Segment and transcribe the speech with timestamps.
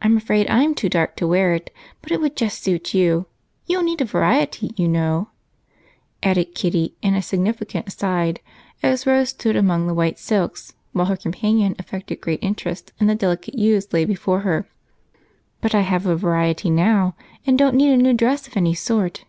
[0.00, 1.70] I'm afraid I'm too dark to wear it,
[2.00, 3.26] but it would just suit you.
[3.66, 5.28] You'll need a variety, you know,"
[6.22, 8.40] added Kitty in a significant aside
[8.82, 13.14] as Rose stood among the white silks while her companion affected great interest in the
[13.14, 14.66] delicate hues laid before her.
[15.60, 17.14] "But I have a variety now,
[17.46, 19.26] and don't need a new dress of any sort."